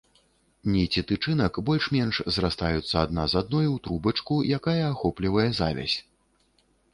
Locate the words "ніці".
0.75-1.01